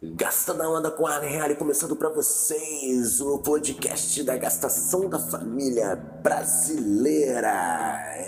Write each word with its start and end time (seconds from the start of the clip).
Gasta 0.00 0.54
da 0.54 0.70
Onda 0.70 0.92
com 0.92 1.08
a 1.08 1.18
Real 1.18 1.56
começando 1.56 1.96
para 1.96 2.08
vocês 2.08 3.20
o 3.20 3.40
podcast 3.40 4.22
da 4.22 4.36
gastação 4.36 5.08
da 5.08 5.18
família 5.18 5.96
brasileira. 6.22 7.48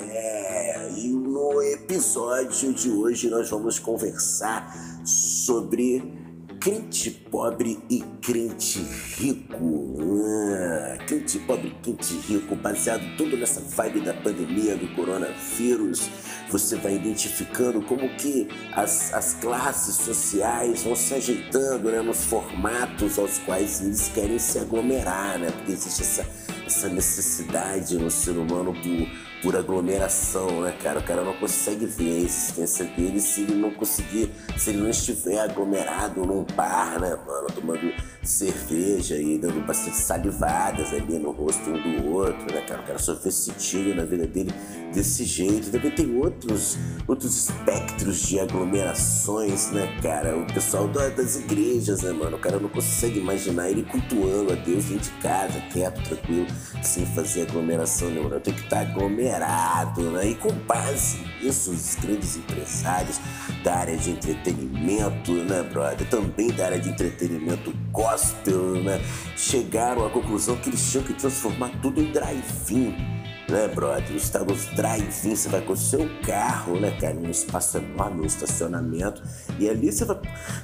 É, 0.00 0.90
e 0.96 1.10
no 1.10 1.62
episódio 1.62 2.74
de 2.74 2.90
hoje 2.90 3.30
nós 3.30 3.48
vamos 3.48 3.78
conversar 3.78 4.74
sobre 5.04 6.19
crente 6.60 7.10
pobre 7.10 7.78
e 7.88 8.04
crente 8.20 8.80
rico. 9.16 9.96
Ah, 10.22 10.98
crente 11.06 11.38
pobre 11.40 11.74
crente 11.82 12.14
rico, 12.28 12.54
baseado 12.54 13.02
tudo 13.16 13.34
nessa 13.38 13.62
vibe 13.62 14.00
da 14.02 14.12
pandemia 14.12 14.76
do 14.76 14.86
coronavírus. 14.94 16.10
Você 16.50 16.76
vai 16.76 16.96
identificando 16.96 17.80
como 17.82 18.06
que 18.16 18.46
as, 18.74 19.14
as 19.14 19.34
classes 19.34 19.96
sociais 19.96 20.82
vão 20.82 20.94
se 20.94 21.14
ajeitando 21.14 21.90
né, 21.90 22.02
nos 22.02 22.24
formatos 22.26 23.18
aos 23.18 23.38
quais 23.38 23.80
eles 23.80 24.08
querem 24.08 24.38
se 24.38 24.58
aglomerar, 24.58 25.38
né? 25.38 25.50
Porque 25.50 25.72
existe 25.72 26.02
essa, 26.02 26.26
essa 26.70 26.88
necessidade 26.88 27.98
no 27.98 28.10
ser 28.10 28.38
humano 28.38 28.72
por 28.72 29.30
por 29.42 29.56
aglomeração, 29.56 30.62
né, 30.62 30.76
cara? 30.82 31.00
O 31.00 31.02
cara 31.02 31.22
não 31.24 31.34
consegue 31.34 31.86
ver 31.86 32.12
a 32.12 32.18
existência 32.24 32.84
dele 32.84 33.20
se 33.20 33.42
ele 33.42 33.54
não 33.54 33.70
conseguir, 33.70 34.30
se 34.56 34.70
ele 34.70 34.80
não 34.80 34.90
estiver 34.90 35.40
aglomerado 35.40 36.24
num 36.24 36.44
bar, 36.54 37.00
né, 37.00 37.16
mano? 37.26 37.46
Tomando 37.54 37.92
cerveja 38.22 39.16
e 39.16 39.38
dando 39.38 39.66
bastante 39.66 39.96
salivadas 39.96 40.92
ali 40.92 41.18
no 41.18 41.30
rosto 41.30 41.70
um 41.70 42.02
do 42.02 42.10
outro, 42.10 42.54
né, 42.54 42.60
cara? 42.62 42.82
O 42.82 42.86
cara 42.86 42.98
só 42.98 43.16
fez 43.16 43.34
sentido 43.34 43.94
na 43.94 44.04
vida 44.04 44.26
dele 44.26 44.52
desse 44.92 45.24
jeito. 45.24 45.70
Também 45.70 45.90
tem 45.90 46.16
outros, 46.16 46.76
outros 47.06 47.48
espectros 47.48 48.20
de 48.22 48.40
aglomerações, 48.40 49.70
né, 49.70 49.98
cara? 50.02 50.36
O 50.36 50.46
pessoal 50.52 50.88
das 50.88 51.36
igrejas, 51.36 52.02
né, 52.02 52.12
mano? 52.12 52.36
O 52.36 52.40
cara 52.40 52.58
não 52.58 52.68
consegue 52.68 53.18
imaginar 53.18 53.70
ele 53.70 53.82
cultuando 53.84 54.52
a 54.52 54.56
Deus 54.56 54.84
dentro 54.84 55.10
de 55.10 55.22
casa, 55.22 55.60
quieto, 55.72 56.02
tranquilo, 56.02 56.46
sem 56.82 57.06
fazer 57.06 57.42
aglomeração, 57.42 58.10
né, 58.10 58.20
mano? 58.20 58.40
Tem 58.40 58.54
que 58.54 58.62
estar 58.62 58.80
aglomerado 58.80 60.10
né? 60.10 60.28
E 60.28 60.34
com 60.34 60.52
base 60.66 61.18
nisso, 61.42 61.70
os 61.70 61.94
grandes 61.96 62.36
empresários 62.36 63.20
da 63.62 63.76
área 63.76 63.96
de 63.96 64.10
entretenimento, 64.10 65.32
né, 65.32 65.62
brother? 65.62 66.08
Também 66.08 66.48
da 66.48 66.66
área 66.66 66.80
de 66.80 66.90
entretenimento 66.90 67.72
gospel, 67.90 68.82
né? 68.82 69.00
Chegaram 69.36 70.06
à 70.06 70.10
conclusão 70.10 70.56
que 70.56 70.68
eles 70.68 70.90
tinham 70.90 71.04
que 71.04 71.14
transformar 71.14 71.70
tudo 71.80 72.00
em 72.00 72.12
drive-in 72.12 73.19
né, 73.50 73.68
brother? 73.68 74.12
Nos 74.12 74.66
drive-in, 74.74 75.34
você 75.34 75.48
vai 75.48 75.60
com 75.60 75.72
o 75.72 75.76
seu 75.76 76.08
carro, 76.24 76.78
né, 76.78 76.96
cara, 77.00 77.14
num 77.14 77.30
espaço 77.30 77.78
enorme, 77.78 78.22
um 78.22 78.26
estacionamento, 78.26 79.22
e 79.58 79.68
ali 79.68 79.92
você 79.92 80.04
vai 80.04 80.18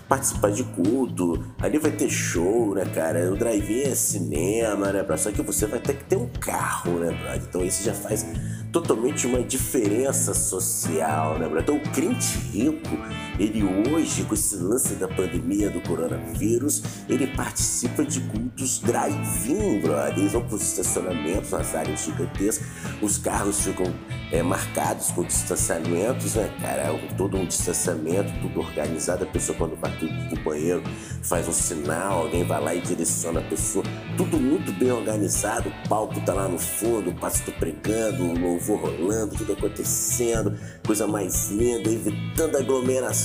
participar 0.09 0.51
de 0.51 0.65
culto, 0.65 1.45
ali 1.61 1.79
vai 1.79 1.91
ter 1.91 2.09
show, 2.09 2.75
né, 2.75 2.85
cara? 2.87 3.33
O 3.33 3.37
drive-in 3.37 3.83
é 3.83 3.95
cinema, 3.95 4.93
né, 4.93 5.03
brother? 5.03 5.19
Só 5.19 5.33
que 5.33 5.43
você 5.43 5.67
vai 5.67 5.81
ter 5.81 5.97
que 5.97 6.05
ter 6.05 6.17
um 6.17 6.29
carro, 6.41 6.99
né, 6.99 7.13
brother? 7.13 7.43
Então 7.49 7.65
isso 7.65 7.83
já 7.83 7.95
faz 7.95 8.25
totalmente 8.73 9.27
uma 9.27 9.43
diferença 9.43 10.33
social, 10.35 11.39
né, 11.39 11.49
brother? 11.49 11.63
Então 11.63 11.77
o 11.77 11.93
crente 11.93 12.39
rico, 12.53 12.97
ele 13.39 13.63
hoje, 13.63 14.25
com 14.25 14.35
esse 14.35 14.57
lance 14.57 14.95
da 14.95 15.09
pandemia 15.09 15.71
do 15.71 15.81
coronavírus, 15.81 16.83
ele 17.09 17.27
participa 17.29 18.05
de 18.05 18.21
cultos 18.21 18.79
drive-in, 18.81 19.81
brother. 19.81 20.19
Eles 20.19 20.33
vão 20.33 20.43
para 20.43 20.57
os 20.57 20.63
estacionamentos, 20.63 21.51
nas 21.51 21.75
áreas 21.75 22.05
gigantescas, 22.05 22.67
os 23.03 23.19
carros 23.19 23.63
ficam 23.65 23.93
é, 24.33 24.43
marcados 24.43 25.11
com 25.11 25.23
distanciamentos, 25.23 26.35
né, 26.35 26.53
cara? 26.61 26.83
É 26.83 27.09
todo 27.17 27.37
um 27.37 27.47
distanciamento, 27.47 28.33
tudo 28.41 28.61
organizado. 28.61 29.25
A 29.25 29.27
pessoa, 29.27 29.57
quando 29.57 29.77
vai 29.77 29.91
pro 29.97 30.43
banheiro, 30.43 30.83
faz 31.23 31.47
um 31.49 31.53
sinal, 31.53 32.23
alguém 32.23 32.45
vai 32.45 32.63
lá 32.63 32.75
e 32.75 32.81
direciona 32.81 33.41
a 33.41 33.43
pessoa. 33.43 33.85
Tudo 34.17 34.39
muito 34.39 34.73
bem 34.73 34.91
organizado. 34.91 35.69
O 35.69 35.89
palco 35.89 36.21
tá 36.23 36.35
lá 36.35 36.49
no 36.49 36.59
fundo, 36.59 37.11
o 37.11 37.15
pastor 37.15 37.55
pregando, 37.55 38.25
o 38.25 38.39
louvor 38.39 38.81
rolando, 38.81 39.37
tudo 39.37 39.53
acontecendo, 39.53 40.59
coisa 40.85 41.07
mais 41.07 41.51
linda, 41.51 41.91
evitando 41.91 42.57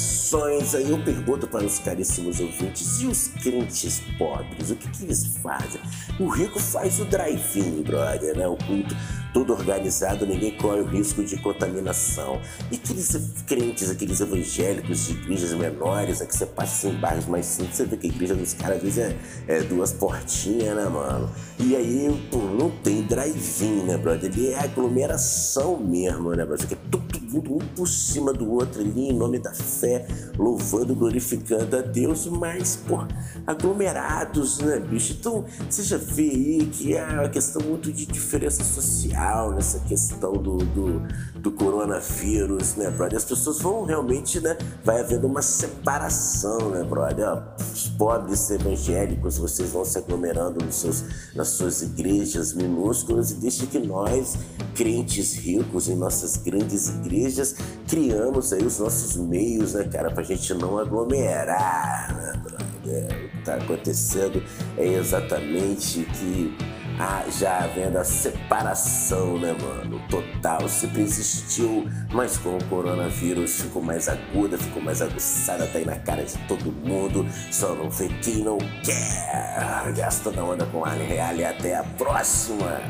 aglomerações. 0.02 0.76
Aí 0.76 0.90
eu 0.90 1.00
pergunto 1.04 1.48
para 1.48 1.66
os 1.66 1.80
caríssimos 1.80 2.40
ouvintes: 2.40 3.02
e 3.02 3.08
os 3.08 3.28
crentes 3.28 4.02
pobres? 4.18 4.72
O 4.72 4.76
que, 4.76 4.90
que 4.90 5.04
eles 5.04 5.38
fazem? 5.38 5.82
O 6.20 6.28
rico 6.28 6.60
faz 6.60 7.00
o 7.00 7.06
drive-in, 7.06 7.84
brother, 7.84 8.38
né? 8.38 8.48
O 8.48 8.56
culto 8.58 8.96
tudo 9.34 9.54
organizado, 9.54 10.26
ninguém 10.26 10.52
corre 10.58 10.82
o 10.82 10.86
risco 10.86 11.24
de 11.24 11.38
contaminação. 11.38 12.42
E 12.72 12.76
aqueles 12.76 13.16
crentes, 13.46 13.90
aqueles 13.90 14.20
evangélicos 14.20 15.08
de 15.08 15.14
igrejas 15.14 15.54
menores, 15.54 16.22
é 16.22 16.26
que 16.26 16.36
você 16.36 16.46
passa 16.46 16.88
em 16.88 16.96
bairros 16.96 17.26
mais 17.26 17.46
simples, 17.46 17.76
você 17.76 17.86
vê 17.86 17.98
que 17.98 18.08
a 18.08 18.10
igreja 18.10 18.36
dos 18.36 18.54
caras 18.54 18.78
às 18.78 18.84
vezes 18.84 18.98
é, 19.00 19.18
é 19.48 19.62
duas 19.62 19.94
portinhas, 19.94 20.76
né, 20.76 20.86
mano? 20.86 21.30
E 21.60 21.76
aí, 21.76 22.28
pô, 22.30 22.38
não 22.38 22.70
tem 22.70 23.04
drive-in, 23.04 23.84
né, 23.84 23.98
brother? 23.98 24.32
Ele 24.32 24.50
é 24.50 24.60
aglomeração 24.60 25.78
mesmo, 25.78 26.32
né, 26.36 26.46
brother? 26.46 26.68
Que 26.68 26.74
é 26.74 26.78
todo 26.90 27.22
mundo 27.22 27.56
um 27.56 27.60
por 27.60 27.88
cima 27.88 28.34
do 28.34 28.52
outro 28.52 28.82
ali, 28.82 29.10
em 29.10 29.14
nome 29.14 29.40
da 29.40 29.54
fé, 29.54 30.06
louvando, 30.38 30.94
glorificando 30.94 31.78
a 31.78 31.82
Deus, 31.82 32.28
mas, 32.28 32.78
pô, 32.88 33.06
aglomerados, 33.48 34.60
né, 34.60 34.80
bicho? 34.80 35.16
Então, 35.18 35.46
você 35.70 35.84
já 35.84 35.98
vê 35.98 36.30
aí 36.30 36.70
que 36.72 36.96
é 36.96 37.06
uma 37.06 37.30
questão 37.30 37.62
muito 37.62 37.92
de 37.92 38.06
diferença 38.06 38.64
social 38.64 39.21
nessa 39.54 39.80
questão 39.82 40.34
do, 40.34 40.58
do, 40.58 41.02
do, 41.40 41.52
coronavírus, 41.52 42.76
né, 42.76 42.90
brother? 42.90 43.18
As 43.18 43.26
pessoas 43.26 43.60
vão 43.62 43.86
realmente, 43.86 44.40
né? 44.40 44.58
Vai 44.84 45.02
havendo 45.02 45.28
uma 45.28 45.42
separação, 45.42 46.70
né, 46.72 46.84
brother? 46.84 47.44
Os 47.60 47.88
pobres 47.90 48.50
evangélicos, 48.50 49.38
vocês 49.38 49.72
vão 49.72 49.86
se 49.86 49.98
aglomerando 49.98 50.64
nos 50.66 50.76
seus, 50.76 51.04
nas 51.36 51.50
suas 51.50 51.82
igrejas 51.82 52.54
minúsculas 52.54 53.32
e 53.32 53.36
deixa 53.36 53.66
que 53.68 53.80
nós, 53.80 54.38
crentes 54.76 55.36
ricos 55.36 55.88
em 55.88 55.96
nossas 55.96 56.38
grandes 56.38 56.90
igrejas, 56.90 57.56
criamos 57.88 58.52
aí 58.52 58.66
os 58.66 58.80
nossos 58.80 59.18
meios, 59.18 59.74
né, 59.74 59.84
cara, 59.84 60.12
pra 60.12 60.24
gente 60.24 60.54
não 60.56 60.78
aglomerar, 60.78 62.16
né, 62.16 62.42
brother? 62.44 62.71
É, 62.92 63.26
o 63.26 63.30
que 63.30 63.38
tá 63.46 63.56
acontecendo 63.56 64.44
é 64.78 64.86
exatamente 64.86 66.04
que 66.04 66.54
ah, 67.00 67.24
já 67.30 67.64
havendo 67.64 67.98
a 67.98 68.04
separação, 68.04 69.40
né, 69.40 69.56
mano? 69.60 70.00
Total, 70.10 70.68
sempre 70.68 71.02
existiu, 71.02 71.90
mas 72.12 72.38
com 72.38 72.58
o 72.58 72.64
coronavírus 72.66 73.62
ficou 73.62 73.82
mais 73.82 74.08
aguda, 74.08 74.58
ficou 74.58 74.84
mais 74.84 75.02
aguçada, 75.02 75.66
tá 75.68 75.80
aí 75.80 75.86
na 75.86 75.96
cara 75.96 76.24
de 76.24 76.38
todo 76.48 76.72
mundo. 76.72 77.26
Só 77.50 77.74
não 77.74 77.90
vê 77.90 78.10
quem 78.22 78.44
não 78.44 78.58
quer. 78.84 79.94
Gasta 79.96 80.32
na 80.32 80.44
onda 80.44 80.66
com 80.66 80.86
a 80.86 80.92
Real 80.92 81.36
e 81.36 81.46
até 81.46 81.78
a 81.78 81.84
próxima. 81.84 82.82